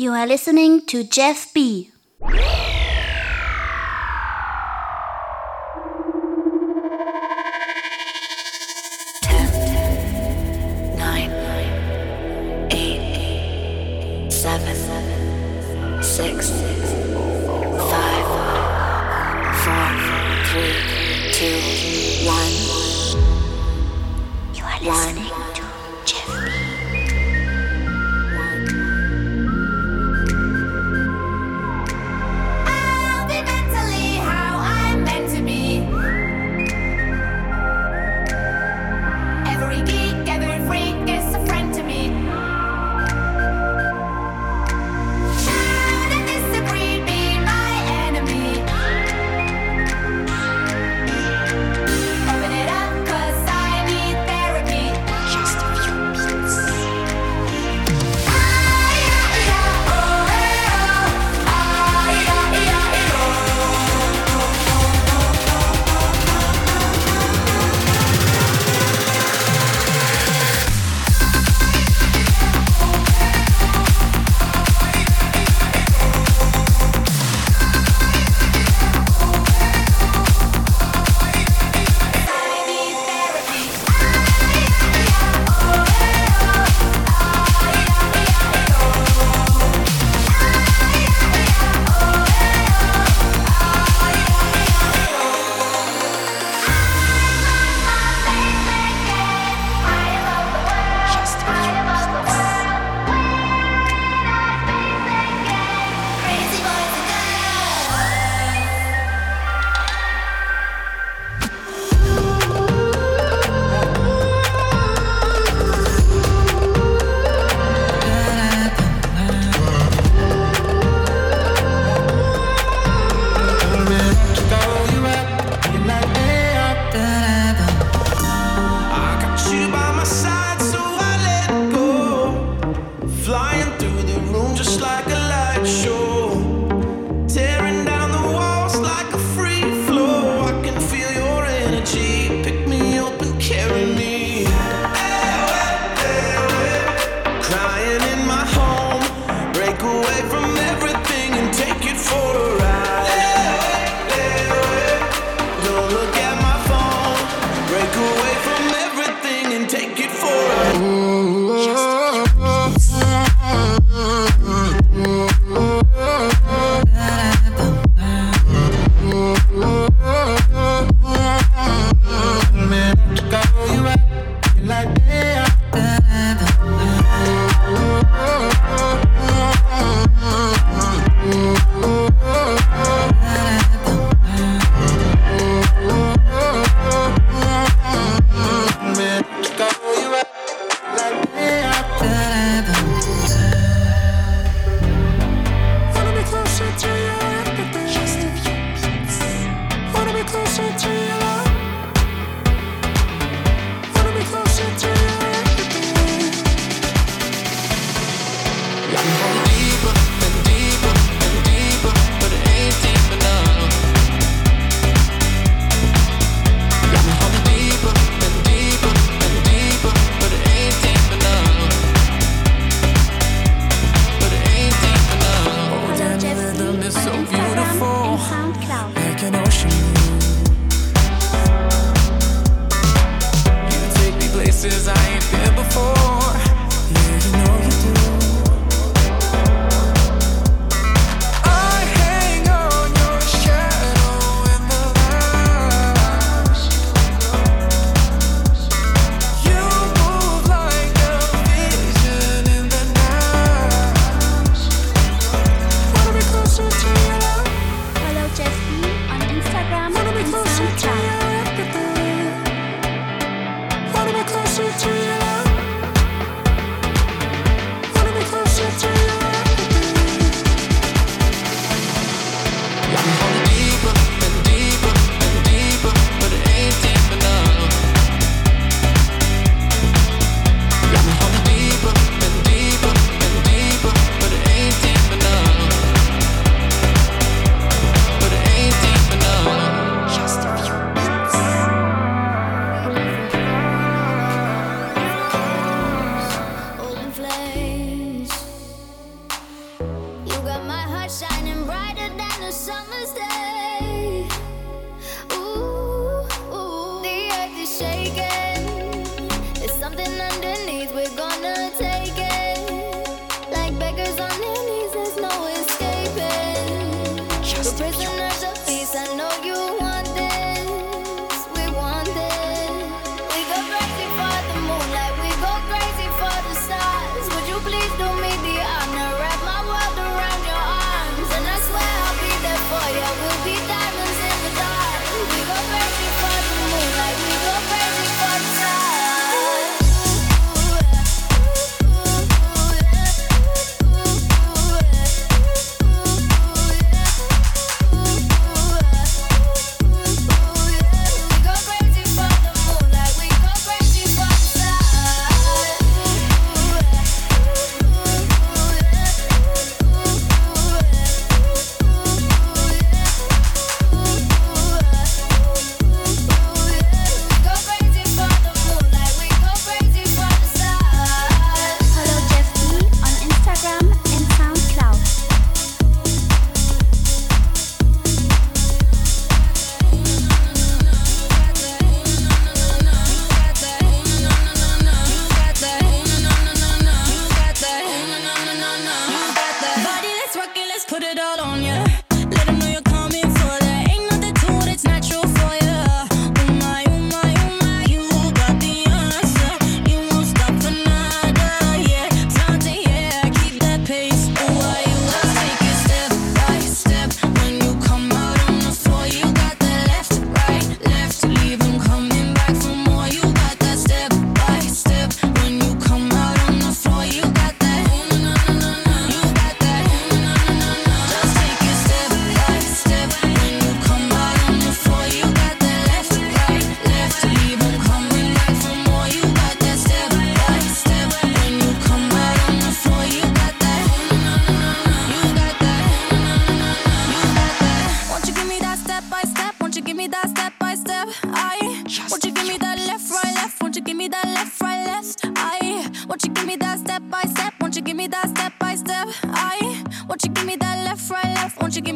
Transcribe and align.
You 0.00 0.12
are 0.14 0.26
listening 0.26 0.86
to 0.86 1.04
Jeff 1.04 1.52
B. 1.52 1.90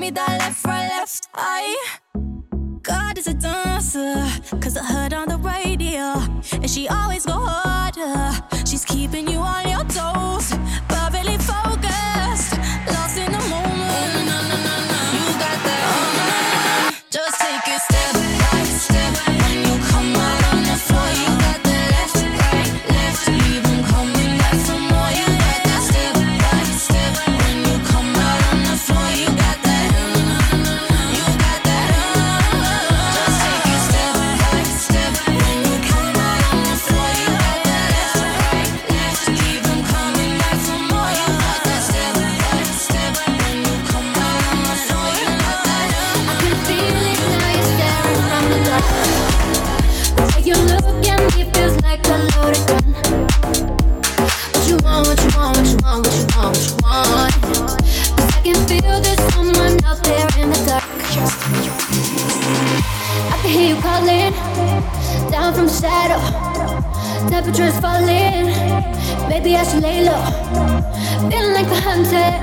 me 0.04 0.10
that 0.10 0.38
left, 0.38 0.64
right, 0.66 0.88
left 0.88 1.28
eye. 1.34 1.76
God 2.82 3.16
is 3.16 3.26
a 3.26 3.32
dancer, 3.34 4.14
cause 4.60 4.76
I 4.76 4.84
heard 4.84 5.14
on 5.14 5.28
the 5.28 5.38
radio. 5.38 6.06
And 6.52 6.68
she 6.68 6.88
always 6.88 7.24
go 7.24 7.36
harder. 7.38 8.14
She's 8.66 8.84
keeping 8.84 9.26
you 9.26 9.38
on 9.38 9.62
your 9.74 9.84
toes. 9.84 10.52
hear 63.64 63.76
you 63.76 63.82
calling. 63.82 64.32
Down 65.30 65.54
from 65.54 65.66
the 65.66 65.72
shadow, 65.72 66.20
temperature's 67.30 67.78
falling. 67.80 68.46
Maybe 69.28 69.56
I 69.56 69.64
should 69.64 69.82
lay 69.82 70.04
low. 70.04 70.20
Feeling 71.30 71.54
like 71.54 71.68
the 71.68 71.80
hunted. 71.80 72.34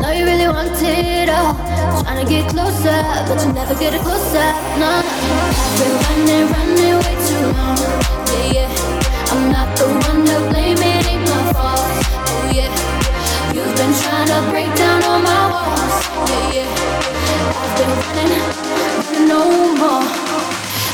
Know 0.00 0.10
you 0.12 0.24
really 0.24 0.48
want 0.48 0.76
it 0.82 1.28
all. 1.30 1.54
Trying 2.02 2.24
to 2.24 2.30
get 2.30 2.50
closer, 2.50 3.00
but 3.28 3.40
you 3.44 3.52
never 3.52 3.74
get 3.74 3.94
it 3.94 4.02
closer. 4.02 4.48
No, 4.80 5.00
I've 5.00 5.78
been 5.78 5.94
running, 6.04 6.46
running 6.52 6.96
way 7.04 7.16
too 7.28 7.44
long. 7.56 7.78
Yeah, 8.28 8.68
yeah. 8.68 9.32
I'm 9.32 9.50
not 9.50 9.68
the 9.78 9.86
one 10.04 10.24
to 10.28 10.36
blame. 10.50 10.76
It 10.76 11.06
ain't 11.12 11.24
my 11.30 11.52
fault. 11.54 11.80
Oh 12.28 12.52
yeah. 12.52 12.72
You've 13.54 13.74
been 13.76 13.92
trying 14.04 14.28
to 14.32 14.40
break 14.50 14.70
down 14.76 15.02
all 15.04 15.20
my 15.20 15.42
walls. 15.52 15.96
Yeah, 16.30 16.60
yeah. 16.60 17.60
I've 17.60 17.72
been 17.78 17.90
running 18.04 18.75
no 19.26 19.74
more. 19.74 20.06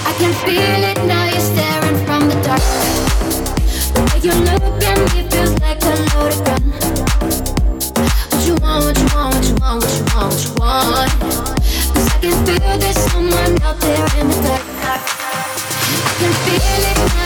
I 0.08 0.12
can 0.18 0.32
feel 0.44 0.82
it 0.90 0.98
now, 1.06 1.24
you're 1.30 1.40
staring 1.40 1.98
from 2.06 2.28
the 2.28 2.36
dark. 2.42 2.62
The 3.92 4.00
way 4.08 4.18
you 4.24 4.32
at 4.88 4.98
me 5.12 5.20
feels 5.28 5.52
like 5.60 5.82
a 5.84 5.94
loaded 6.10 6.44
gun. 6.46 6.62
What 8.30 8.46
you 8.46 8.54
want, 8.56 8.84
what 8.84 8.96
you 8.98 9.08
want, 9.14 9.34
what 9.34 9.48
you 9.48 9.56
want, 9.60 9.84
what 9.84 10.44
you 10.44 10.52
want, 10.58 11.12
what 11.12 11.24
you 11.24 12.02
I 12.04 12.18
can 12.20 12.36
feel 12.46 12.78
there's 12.78 13.00
someone 13.12 13.62
out 13.62 13.78
there 13.80 14.06
in 14.20 14.28
the 14.28 14.38
dark. 14.46 15.02
I 15.82 16.12
can 16.18 16.32
feel 16.44 16.84
it 16.90 17.16
now. 17.16 17.21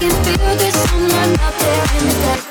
can 0.00 0.10
feel 0.24 0.56
this 0.56 0.74
someone 0.88 1.38
out 1.40 1.58
there 1.58 2.00
in 2.00 2.08
the 2.08 2.14
dark. 2.22 2.49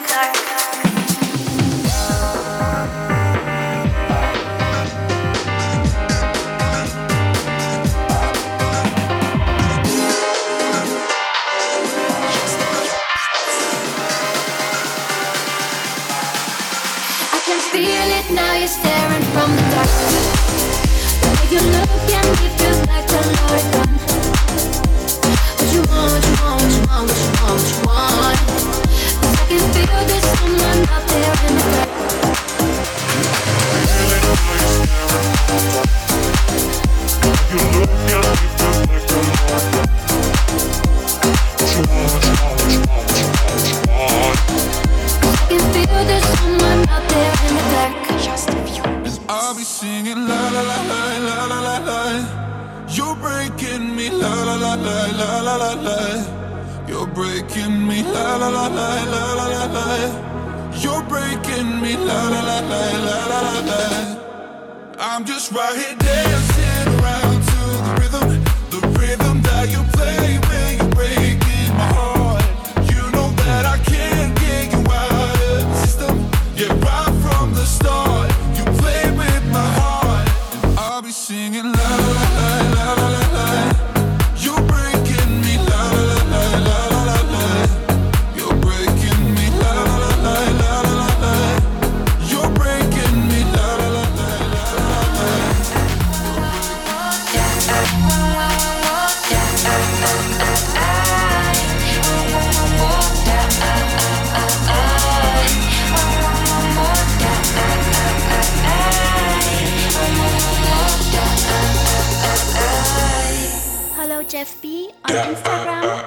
Lies 114.39 114.63
and 115.09 115.35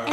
we'll 0.06 0.11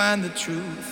find 0.00 0.24
the 0.24 0.30
truth. 0.30 0.89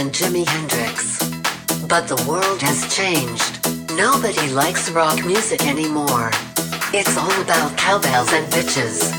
And 0.00 0.12
Jimi 0.12 0.48
Hendrix. 0.48 1.20
But 1.86 2.08
the 2.08 2.16
world 2.26 2.62
has 2.62 2.88
changed. 2.88 3.60
Nobody 3.98 4.48
likes 4.48 4.88
rock 4.88 5.22
music 5.26 5.66
anymore. 5.66 6.30
It's 6.96 7.18
all 7.18 7.36
about 7.42 7.76
cowbells 7.76 8.32
and 8.32 8.46
bitches. 8.48 9.12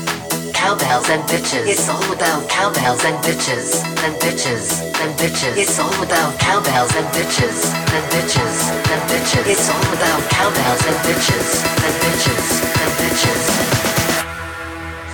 Cowbells 0.52 1.08
and 1.08 1.22
bitches. 1.30 1.70
It's 1.70 1.88
all 1.88 2.02
about 2.10 2.48
cowbells 2.48 3.04
and 3.04 3.14
bitches. 3.22 3.78
And 4.02 4.18
bitches. 4.18 4.82
And 4.98 5.14
bitches. 5.22 5.54
It's 5.54 5.78
all 5.78 6.02
about 6.02 6.34
cowbells 6.40 6.90
and 6.98 7.06
bitches. 7.14 7.70
And 7.94 8.04
bitches. 8.10 8.66
And 8.90 9.02
bitches. 9.06 9.46
It's 9.46 9.70
all 9.70 9.86
about 9.94 10.18
cowbells 10.34 10.82
and 10.82 10.98
bitches. 11.06 11.62
And 11.78 11.94
bitches. 12.02 12.58
And 12.82 12.92
bitches. 12.98 13.42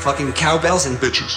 Fucking 0.00 0.32
cowbells 0.32 0.86
and 0.86 0.96
bitches. 0.96 1.36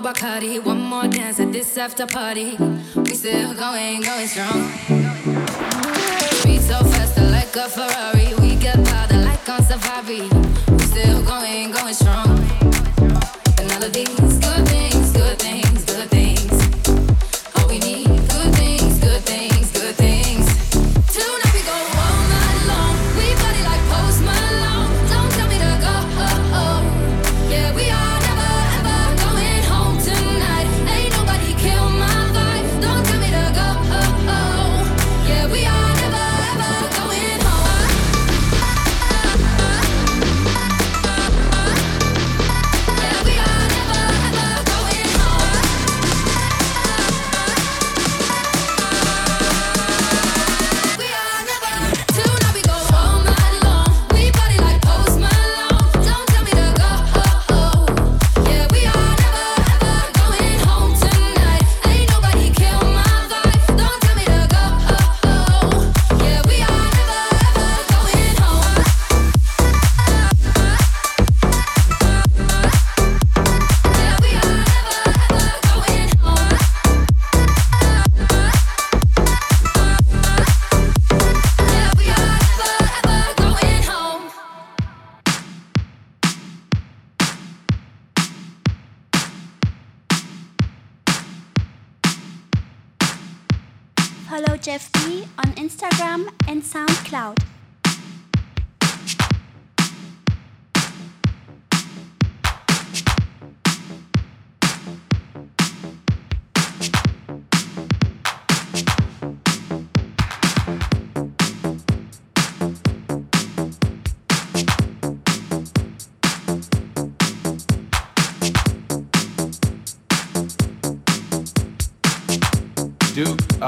more 0.00 0.12
Bacardi, 0.12 0.62
one 0.64 0.80
more 0.80 1.08
dance 1.08 1.40
at 1.40 1.52
this 1.52 1.76
after 1.76 2.06
party. 2.06 2.56
We 2.94 3.14
still 3.14 3.54
going, 3.54 4.02
going 4.02 4.26
strong. 4.26 4.70
Speed 6.40 6.60
so 6.60 6.78
fast, 6.84 7.16
like 7.18 7.54
a 7.56 7.68
Ferrari. 7.68 8.34
We 8.40 8.56
get 8.56 8.84
powder 8.84 9.18
like 9.18 9.48
on 9.48 9.62
Safari. 9.62 10.28
We 10.68 10.78
still 10.78 11.22
going, 11.24 11.70
going 11.72 11.94
strong. 11.94 12.27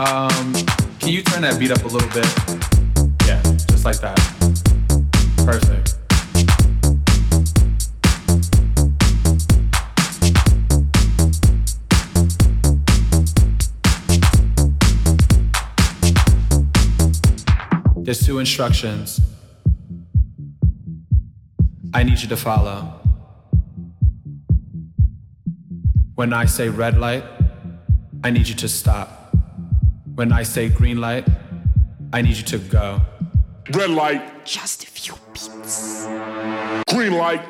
Um, 0.01 0.55
can 0.99 1.11
you 1.11 1.21
turn 1.21 1.43
that 1.43 1.59
beat 1.59 1.71
up 1.71 1.85
a 1.85 1.87
little 1.87 2.09
bit? 2.09 2.25
Yeah, 3.27 3.43
just 3.69 3.85
like 3.85 4.01
that. 4.01 4.17
Perfect. 5.45 5.99
There's 18.03 18.25
two 18.25 18.39
instructions 18.39 19.21
I 21.93 22.05
need 22.05 22.21
you 22.21 22.29
to 22.29 22.39
follow. 22.39 23.03
When 26.15 26.33
I 26.33 26.47
say 26.47 26.71
red 26.71 26.97
light, 26.97 27.25
I 28.25 28.31
need 28.31 28.49
you 28.49 28.55
to 28.55 28.69
stop. 28.69 29.20
When 30.21 30.33
I 30.33 30.43
say 30.43 30.69
green 30.69 31.01
light, 31.01 31.27
I 32.13 32.21
need 32.21 32.37
you 32.37 32.43
to 32.43 32.59
go. 32.59 33.01
Red 33.73 33.89
light. 33.89 34.45
Just 34.45 34.85
a 34.85 34.87
few 34.87 35.15
beats. 35.33 36.05
Green 36.93 37.15
light. 37.15 37.41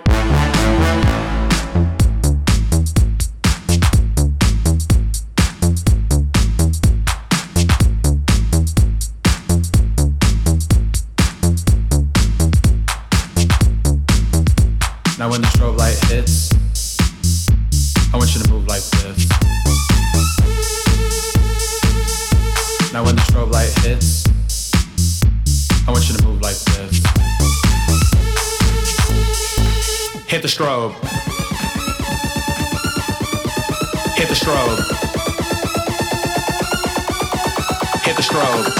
strobe. 34.51 34.79
Hit 38.05 38.17
the 38.17 38.23
strobe. 38.23 38.80